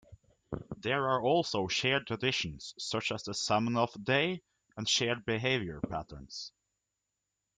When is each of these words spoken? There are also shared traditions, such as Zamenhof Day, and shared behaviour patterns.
There 0.77 1.07
are 1.09 1.21
also 1.21 1.67
shared 1.67 2.07
traditions, 2.07 2.73
such 2.79 3.11
as 3.11 3.25
Zamenhof 3.25 4.03
Day, 4.03 4.41
and 4.75 4.89
shared 4.89 5.25
behaviour 5.25 5.79
patterns. 5.79 6.51